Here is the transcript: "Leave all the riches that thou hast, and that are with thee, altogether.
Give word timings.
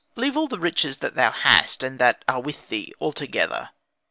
"Leave 0.15 0.35
all 0.35 0.47
the 0.47 0.57
riches 0.57 0.97
that 0.97 1.13
thou 1.13 1.29
hast, 1.29 1.83
and 1.83 1.99
that 1.99 2.25
are 2.27 2.41
with 2.41 2.69
thee, 2.69 2.91
altogether. 2.99 3.69